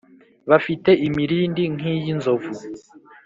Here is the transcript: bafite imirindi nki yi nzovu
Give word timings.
bafite 0.49 0.89
imirindi 1.07 1.61
nki 1.75 1.93
yi 2.03 2.11
nzovu 2.19 2.51